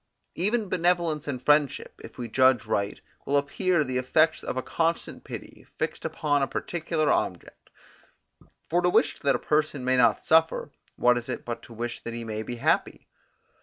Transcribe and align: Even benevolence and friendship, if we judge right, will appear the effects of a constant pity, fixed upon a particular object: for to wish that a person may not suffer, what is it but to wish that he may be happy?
Even 0.33 0.67
benevolence 0.67 1.27
and 1.27 1.39
friendship, 1.39 2.01
if 2.03 2.17
we 2.17 2.27
judge 2.27 2.65
right, 2.65 2.99
will 3.23 3.37
appear 3.37 3.83
the 3.83 3.99
effects 3.99 4.43
of 4.43 4.57
a 4.57 4.63
constant 4.63 5.23
pity, 5.23 5.67
fixed 5.77 6.05
upon 6.05 6.41
a 6.41 6.47
particular 6.47 7.11
object: 7.11 7.69
for 8.67 8.81
to 8.81 8.89
wish 8.89 9.19
that 9.19 9.35
a 9.35 9.37
person 9.37 9.85
may 9.85 9.97
not 9.97 10.23
suffer, 10.23 10.71
what 10.95 11.19
is 11.19 11.29
it 11.29 11.45
but 11.45 11.61
to 11.61 11.71
wish 11.73 12.01
that 12.03 12.15
he 12.15 12.23
may 12.23 12.41
be 12.41 12.55
happy? 12.55 13.09